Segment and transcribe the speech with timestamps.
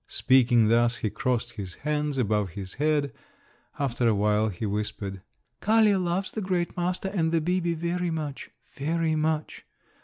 [0.07, 3.13] Speaking thus he crossed his hands above his head;
[3.77, 5.21] after a while he whispered:
[5.59, 9.63] "Kali loves the great master and the 'bibi' very much very much!"